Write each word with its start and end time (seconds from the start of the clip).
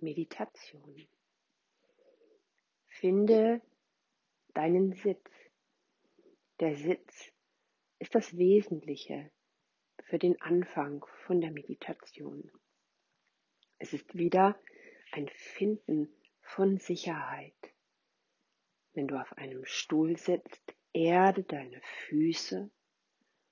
Meditation. 0.00 1.06
Finde 2.88 3.60
deinen 4.54 4.94
Sitz. 4.94 5.30
Der 6.60 6.76
Sitz 6.76 7.32
ist 7.98 8.14
das 8.14 8.36
Wesentliche 8.36 9.30
für 10.04 10.18
den 10.18 10.40
Anfang 10.40 11.04
von 11.26 11.40
der 11.40 11.50
Meditation. 11.50 12.50
Es 13.78 13.92
ist 13.92 14.14
wieder 14.14 14.58
ein 15.12 15.28
Finden 15.28 16.08
von 16.40 16.78
Sicherheit. 16.78 17.54
Wenn 18.94 19.08
du 19.08 19.20
auf 19.20 19.36
einem 19.36 19.64
Stuhl 19.66 20.16
sitzt, 20.16 20.74
erde 20.92 21.42
deine 21.42 21.80
Füße 22.08 22.70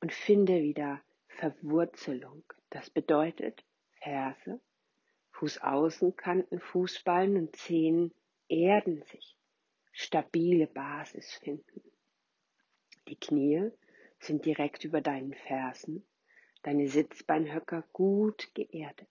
und 0.00 0.12
finde 0.12 0.60
wieder 0.60 1.02
Verwurzelung. 1.28 2.44
Das 2.68 2.90
bedeutet, 2.90 3.64
Ferse, 4.02 4.60
Fußaußenkanten, 5.40 6.60
Fußballen 6.60 7.34
und 7.38 7.56
Zehen 7.56 8.12
erden 8.48 9.02
sich, 9.04 9.38
stabile 9.90 10.66
Basis 10.66 11.32
finden. 11.36 11.82
Die 13.08 13.18
Knie 13.18 13.70
sind 14.18 14.44
direkt 14.44 14.84
über 14.84 15.00
deinen 15.00 15.32
Fersen, 15.32 16.06
deine 16.62 16.88
Sitzbeinhöcker 16.88 17.84
gut 17.94 18.54
geerdet. 18.54 19.08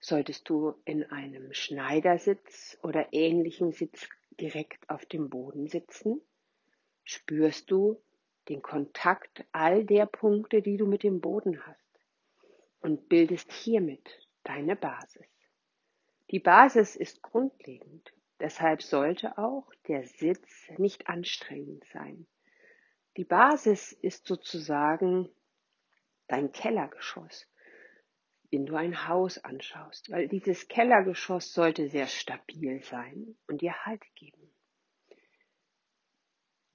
Solltest 0.00 0.48
du 0.48 0.72
in 0.86 1.04
einem 1.04 1.52
Schneidersitz 1.52 2.78
oder 2.82 3.12
ähnlichen 3.12 3.72
Sitz 3.72 4.08
direkt 4.40 4.88
auf 4.88 5.04
dem 5.04 5.28
Boden 5.28 5.68
sitzen, 5.68 6.22
spürst 7.02 7.70
du 7.70 8.02
den 8.48 8.62
Kontakt 8.62 9.44
all 9.52 9.84
der 9.84 10.06
Punkte, 10.06 10.62
die 10.62 10.78
du 10.78 10.86
mit 10.86 11.02
dem 11.02 11.20
Boden 11.20 11.60
hast 11.66 12.00
und 12.80 13.10
bildest 13.10 13.52
hiermit 13.52 14.23
deine 14.44 14.76
Basis. 14.76 15.26
Die 16.30 16.38
Basis 16.38 16.96
ist 16.96 17.22
grundlegend, 17.22 18.12
deshalb 18.40 18.82
sollte 18.82 19.36
auch 19.38 19.70
der 19.88 20.04
Sitz 20.04 20.70
nicht 20.78 21.08
anstrengend 21.08 21.84
sein. 21.92 22.26
Die 23.16 23.24
Basis 23.24 23.92
ist 23.92 24.26
sozusagen 24.26 25.28
dein 26.28 26.52
Kellergeschoss, 26.52 27.46
wenn 28.50 28.66
du 28.66 28.76
ein 28.76 29.08
Haus 29.08 29.38
anschaust, 29.38 30.10
weil 30.10 30.28
dieses 30.28 30.68
Kellergeschoss 30.68 31.52
sollte 31.52 31.88
sehr 31.88 32.06
stabil 32.06 32.82
sein 32.82 33.36
und 33.46 33.60
dir 33.60 33.84
Halt 33.84 34.02
geben. 34.14 34.50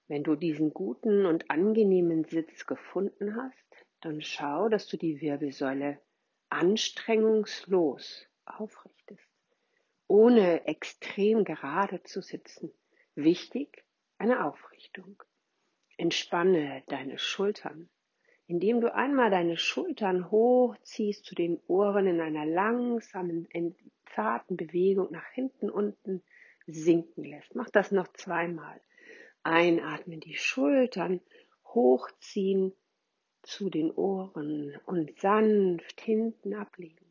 Wenn 0.07 0.23
du 0.23 0.35
diesen 0.35 0.73
guten 0.73 1.25
und 1.25 1.51
angenehmen 1.51 2.23
Sitz 2.25 2.65
gefunden 2.65 3.35
hast, 3.35 3.85
dann 4.01 4.21
schau, 4.21 4.69
dass 4.69 4.87
du 4.87 4.97
die 4.97 5.21
Wirbelsäule 5.21 5.99
anstrengungslos 6.49 8.27
aufrichtest, 8.45 9.29
ohne 10.07 10.65
extrem 10.65 11.43
gerade 11.43 12.03
zu 12.03 12.21
sitzen. 12.21 12.71
Wichtig, 13.15 13.83
eine 14.17 14.45
Aufrichtung. 14.45 15.21
Entspanne 15.97 16.83
deine 16.87 17.19
Schultern, 17.19 17.89
indem 18.47 18.81
du 18.81 18.93
einmal 18.93 19.29
deine 19.29 19.57
Schultern 19.57 20.31
hochziehst 20.31 21.25
zu 21.25 21.35
den 21.35 21.59
Ohren 21.67 22.07
in 22.07 22.21
einer 22.21 22.45
langsamen, 22.45 23.47
zarten 24.15 24.57
Bewegung 24.57 25.11
nach 25.11 25.27
hinten 25.33 25.69
unten 25.69 26.23
sinken 26.65 27.23
lässt. 27.23 27.53
Mach 27.55 27.69
das 27.69 27.91
noch 27.91 28.07
zweimal. 28.13 28.81
Einatmen, 29.43 30.19
die 30.19 30.35
Schultern 30.35 31.21
hochziehen 31.65 32.73
zu 33.43 33.69
den 33.69 33.91
Ohren 33.91 34.77
und 34.85 35.19
sanft 35.19 36.01
hinten 36.01 36.53
ablegen. 36.53 37.05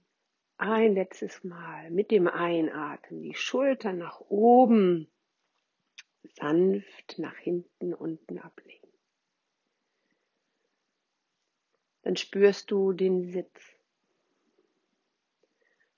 Ein 0.56 0.94
letztes 0.94 1.44
Mal 1.44 1.90
mit 1.90 2.10
dem 2.10 2.26
Einatmen 2.26 3.22
die 3.22 3.34
Schultern 3.34 3.98
nach 3.98 4.20
oben, 4.28 5.08
sanft 6.22 7.18
nach 7.18 7.36
hinten 7.36 7.94
unten 7.94 8.38
ablegen. 8.38 8.88
Dann 12.02 12.16
spürst 12.16 12.70
du 12.70 12.92
den 12.92 13.30
Sitz, 13.30 13.60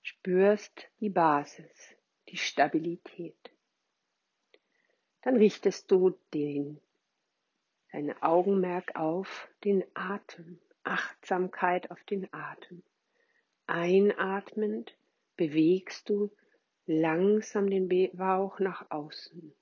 spürst 0.01 0.87
die 0.99 1.09
Basis, 1.09 1.95
die 2.29 2.37
Stabilität 2.37 3.51
dann 5.21 5.37
richtest 5.37 5.89
du 5.91 6.17
den, 6.33 6.79
dein 7.91 8.21
Augenmerk 8.21 8.95
auf 8.95 9.49
den 9.63 9.83
Atem, 9.93 10.59
Achtsamkeit 10.83 11.91
auf 11.91 12.03
den 12.05 12.27
Atem. 12.33 12.83
Einatmend 13.67 14.97
bewegst 15.35 16.09
du 16.09 16.31
langsam 16.85 17.69
den 17.69 17.87
Bauch 18.13 18.59
nach 18.59 18.89
außen. 18.89 19.53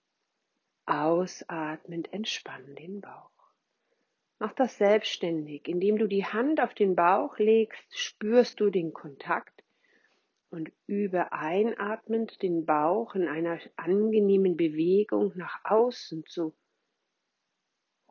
Ausatmend 0.85 2.11
entspann 2.13 2.75
den 2.75 3.01
Bauch. 3.01 3.29
Mach 4.39 4.53
das 4.53 4.77
selbstständig. 4.77 5.67
Indem 5.67 5.97
du 5.97 6.07
die 6.07 6.25
Hand 6.25 6.61
auf 6.61 6.73
den 6.73 6.95
Bauch 6.95 7.37
legst, 7.37 7.97
spürst 7.97 8.59
du 8.59 8.69
den 8.69 8.93
Kontakt 8.93 9.63
und 10.49 10.71
übe 10.87 11.31
einatmend 11.31 12.41
den 12.41 12.65
Bauch 12.65 13.15
in 13.15 13.27
einer 13.27 13.59
angenehmen 13.75 14.55
Bewegung 14.55 15.33
nach 15.35 15.59
außen 15.65 16.25
zu 16.25 16.55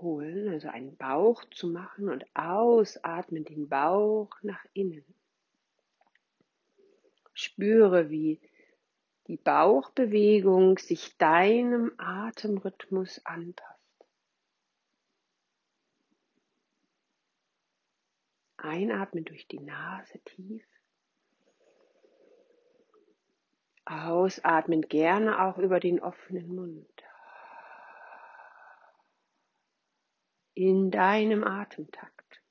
holen, 0.01 0.49
also 0.49 0.69
einen 0.69 0.97
Bauch 0.97 1.45
zu 1.51 1.69
machen 1.69 2.09
und 2.09 2.25
ausatmend 2.35 3.49
den 3.49 3.69
Bauch 3.69 4.31
nach 4.43 4.65
innen. 4.73 5.05
Spüre, 7.35 8.11
wie 8.11 8.41
die 9.27 9.37
Bauchbewegung 9.37 10.79
sich 10.79 11.17
deinem 11.19 11.93
Atemrhythmus 11.99 13.25
anpasst. 13.25 13.79
Einatmen 18.57 19.25
durch 19.25 19.47
die 19.47 19.61
Nase 19.61 20.19
tief 20.25 20.65
Ausatmen 23.89 24.83
gerne 24.83 25.43
auch 25.43 25.57
über 25.57 25.81
den 25.81 26.01
offenen 26.01 26.55
Mund. 26.55 26.98
In 30.61 30.91
deinem 30.91 31.45
Atemtakt. 31.45 32.43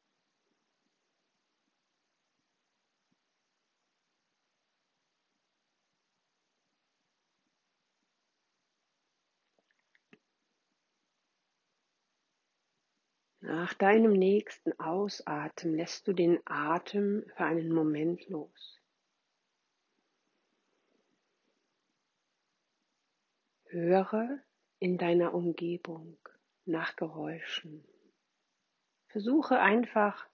Nach 13.41 13.73
deinem 13.73 14.13
nächsten 14.13 14.71
Ausatmen 14.79 15.75
lässt 15.75 16.07
du 16.07 16.13
den 16.13 16.39
Atem 16.45 17.25
für 17.35 17.43
einen 17.43 17.73
Moment 17.73 18.29
los. 18.29 18.79
Höre 23.65 24.39
in 24.79 24.97
deiner 24.97 25.33
Umgebung 25.33 26.17
nach 26.63 26.95
Geräuschen. 26.95 27.83
Versuche 29.17 29.59
einfach 29.59 30.27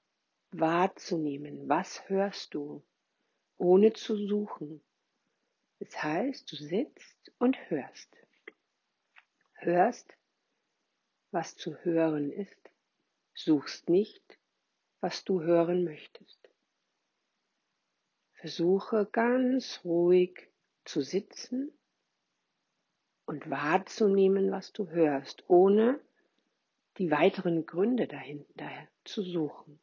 wahrzunehmen, 0.52 1.70
was 1.70 2.10
hörst 2.10 2.54
du, 2.54 2.84
ohne 3.56 3.94
zu 3.94 4.18
suchen. 4.18 4.84
Das 5.80 6.04
heißt, 6.04 6.52
du 6.52 6.58
sitzt 6.58 7.32
und 7.40 7.58
hörst. 7.70 8.14
Hörst, 9.54 10.14
was 11.32 11.56
zu 11.56 11.78
hören 11.86 12.30
ist, 12.30 12.60
suchst 13.34 13.88
nicht, 13.88 14.38
was 15.00 15.24
du 15.24 15.42
hören 15.42 15.86
möchtest. 15.86 16.50
Versuche 18.34 19.08
ganz 19.10 19.80
ruhig 19.86 20.50
zu 20.84 21.00
sitzen 21.00 21.72
und 23.28 23.50
wahrzunehmen, 23.50 24.52
was 24.52 24.74
du 24.74 24.90
hörst, 24.90 25.46
ohne 25.48 26.02
die 26.98 27.12
weiteren 27.12 27.66
Gründe 27.66 28.08
dahinter 28.08 28.70
zu 29.04 29.22
suchen. 29.24 29.80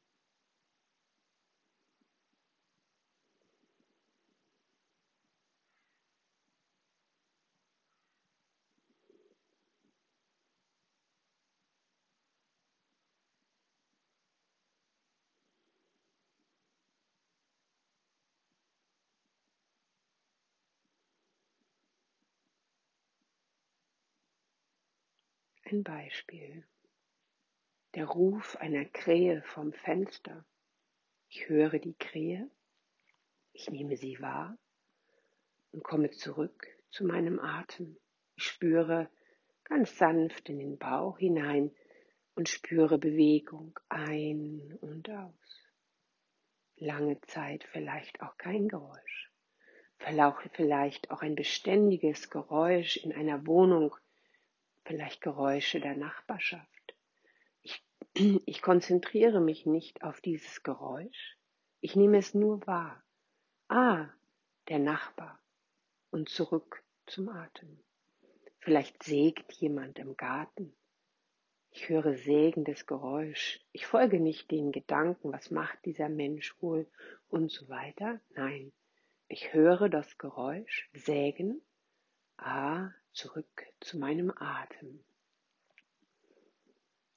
Ein 25.72 25.84
Beispiel. 25.84 26.64
Der 27.96 28.06
Ruf 28.06 28.54
einer 28.56 28.84
Krähe 28.84 29.42
vom 29.42 29.72
Fenster. 29.72 30.44
Ich 31.28 31.48
höre 31.48 31.80
die 31.80 31.94
Krähe, 31.94 32.48
ich 33.52 33.68
nehme 33.68 33.96
sie 33.96 34.20
wahr 34.20 34.56
und 35.72 35.82
komme 35.82 36.10
zurück 36.10 36.68
zu 36.90 37.04
meinem 37.04 37.40
Atem. 37.40 37.96
Ich 38.36 38.44
spüre 38.44 39.10
ganz 39.64 39.98
sanft 39.98 40.48
in 40.48 40.60
den 40.60 40.78
Bauch 40.78 41.18
hinein 41.18 41.74
und 42.36 42.48
spüre 42.48 42.96
Bewegung 42.96 43.76
ein 43.88 44.78
und 44.80 45.10
aus. 45.10 45.68
Lange 46.76 47.20
Zeit 47.22 47.64
vielleicht 47.64 48.22
auch 48.22 48.36
kein 48.36 48.68
Geräusch. 48.68 49.32
Vielleicht 49.98 51.10
auch 51.10 51.22
ein 51.22 51.34
beständiges 51.34 52.30
Geräusch 52.30 52.98
in 52.98 53.12
einer 53.12 53.46
Wohnung, 53.48 53.96
vielleicht 54.84 55.20
Geräusche 55.20 55.80
der 55.80 55.96
Nachbarschaft. 55.96 56.79
Ich, 58.12 58.60
konzentriere 58.60 59.40
mich 59.40 59.66
nicht 59.66 60.02
auf 60.02 60.20
dieses 60.20 60.62
Geräusch, 60.62 61.38
ich 61.80 61.94
nehme 61.94 62.18
es 62.18 62.34
nur 62.34 62.66
wahr. 62.66 63.02
Ah, 63.68 64.08
der 64.68 64.80
Nachbar 64.80 65.40
und 66.10 66.28
zurück 66.28 66.82
zum 67.06 67.28
Atem. 67.28 67.82
Vielleicht 68.58 69.02
sägt 69.04 69.52
jemand 69.52 69.98
im 69.98 70.16
Garten. 70.16 70.74
Ich 71.70 71.88
höre 71.88 72.16
sägendes 72.16 72.86
Geräusch. 72.86 73.64
Ich 73.72 73.86
folge 73.86 74.18
nicht 74.18 74.50
den 74.50 74.72
Gedanken, 74.72 75.32
was 75.32 75.52
macht 75.52 75.84
dieser 75.84 76.08
Mensch 76.08 76.60
wohl 76.60 76.90
und 77.28 77.50
so 77.52 77.68
weiter. 77.68 78.20
Nein, 78.30 78.72
ich 79.28 79.54
höre 79.54 79.88
das 79.88 80.18
Geräusch 80.18 80.90
sägen. 80.92 81.62
Ah, 82.36 82.90
zurück 83.12 83.66
zu 83.78 83.98
meinem 83.98 84.32
Atem. 84.36 85.04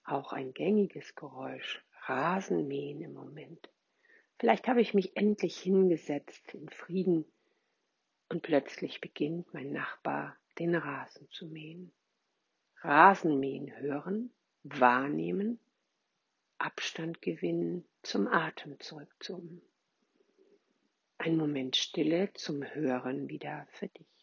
Auch 0.04 0.34
ein 0.34 0.54
gängiges 0.54 1.16
Geräusch, 1.16 1.84
Rasenmähen 2.06 3.02
im 3.02 3.14
Moment. 3.14 3.70
Vielleicht 4.38 4.68
habe 4.68 4.82
ich 4.82 4.94
mich 4.94 5.16
endlich 5.16 5.58
hingesetzt 5.58 6.54
in 6.54 6.68
Frieden 6.70 7.26
und 8.30 8.42
plötzlich 8.42 9.00
beginnt 9.00 9.54
mein 9.54 9.72
Nachbar 9.72 10.36
den 10.60 10.76
Rasen 10.76 11.30
zu 11.30 11.48
mähen. 11.48 11.94
Rasenmähen 12.82 13.76
hören, 13.78 14.32
wahrnehmen, 14.64 15.60
Abstand 16.58 17.22
gewinnen, 17.22 17.86
zum 18.02 18.28
Atem 18.28 18.80
zurückzoomen. 18.80 19.62
Ein 21.18 21.38
Moment 21.38 21.78
Stille 21.78 22.34
zum 22.34 22.64
Hören 22.64 23.30
wieder 23.30 23.68
für 23.72 23.88
dich. 23.88 24.23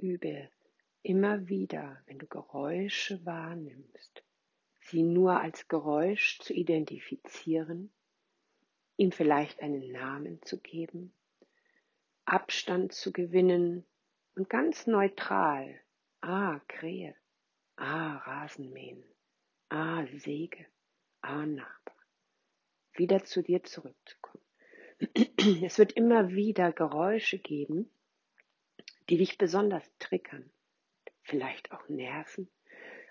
Übe 0.00 0.48
immer 1.02 1.48
wieder, 1.48 2.02
wenn 2.06 2.18
du 2.18 2.26
Geräusche 2.26 3.24
wahrnimmst, 3.24 4.24
sie 4.80 5.02
nur 5.02 5.40
als 5.40 5.68
Geräusch 5.68 6.38
zu 6.40 6.52
identifizieren, 6.52 7.92
ihm 8.96 9.12
vielleicht 9.12 9.60
einen 9.60 9.92
Namen 9.92 10.42
zu 10.42 10.58
geben, 10.60 11.12
Abstand 12.24 12.92
zu 12.92 13.12
gewinnen 13.12 13.84
und 14.34 14.48
ganz 14.48 14.86
neutral, 14.86 15.80
ah, 16.20 16.60
Krähe, 16.68 17.14
ah, 17.76 18.16
Rasenmähen, 18.16 19.02
ah, 19.68 20.06
Säge, 20.18 20.66
ah, 21.22 21.46
Nachbar, 21.46 21.96
wieder 22.94 23.24
zu 23.24 23.42
dir 23.42 23.62
zurückzukommen. 23.64 24.44
Es 25.64 25.78
wird 25.78 25.92
immer 25.92 26.30
wieder 26.30 26.72
Geräusche 26.72 27.38
geben, 27.38 27.90
die 29.10 29.18
dich 29.18 29.38
besonders 29.38 29.84
triggern, 29.98 30.50
vielleicht 31.22 31.72
auch 31.72 31.88
nerven, 31.88 32.48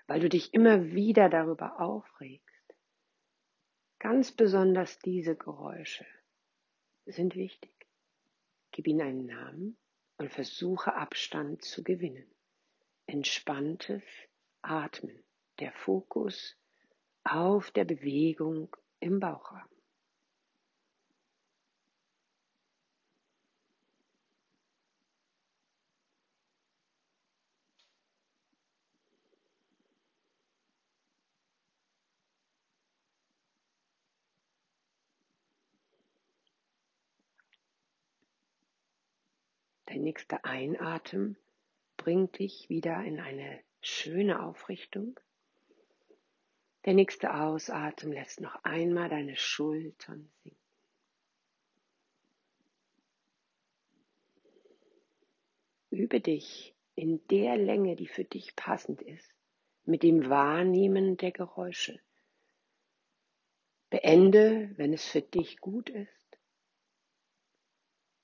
weil 0.06 0.20
du 0.20 0.30
dich 0.30 0.54
immer 0.54 0.92
wieder 0.92 1.28
darüber 1.28 1.78
aufregst. 1.78 2.74
Ganz 3.98 4.32
besonders 4.32 4.98
diese 5.00 5.36
Geräusche 5.36 6.06
sind 7.04 7.36
wichtig. 7.36 7.70
Gib 8.72 8.86
ihnen 8.86 9.02
einen 9.02 9.26
Namen 9.26 9.76
und 10.16 10.32
versuche 10.32 10.94
Abstand 10.94 11.62
zu 11.62 11.84
gewinnen. 11.84 12.34
Entspanntes 13.06 14.02
Atmen, 14.62 15.22
der 15.58 15.72
Fokus 15.72 16.56
auf 17.24 17.70
der 17.72 17.84
Bewegung 17.84 18.74
im 19.00 19.20
Bauchraum. 19.20 19.69
Der 39.90 39.98
nächste 39.98 40.44
Einatmen 40.44 41.36
bringt 41.96 42.38
dich 42.38 42.68
wieder 42.68 43.02
in 43.02 43.18
eine 43.18 43.60
schöne 43.80 44.40
Aufrichtung. 44.40 45.18
Der 46.84 46.94
nächste 46.94 47.34
Ausatmen 47.34 48.12
lässt 48.12 48.40
noch 48.40 48.62
einmal 48.62 49.08
deine 49.08 49.34
Schultern 49.34 50.30
sinken. 50.44 50.60
Übe 55.90 56.20
dich 56.20 56.72
in 56.94 57.26
der 57.26 57.56
Länge, 57.56 57.96
die 57.96 58.06
für 58.06 58.24
dich 58.24 58.54
passend 58.54 59.02
ist, 59.02 59.34
mit 59.86 60.04
dem 60.04 60.30
Wahrnehmen 60.30 61.16
der 61.16 61.32
Geräusche. 61.32 61.98
Beende, 63.90 64.70
wenn 64.76 64.92
es 64.92 65.04
für 65.04 65.22
dich 65.22 65.58
gut 65.58 65.90
ist, 65.90 66.38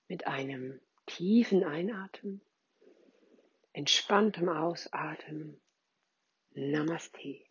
mit 0.07 0.29
einem 0.29 0.81
tiefen 1.07 1.65
Einatmen, 1.65 2.43
entspanntem 3.73 4.49
Ausatmen. 4.49 5.61
Namaste. 6.55 7.46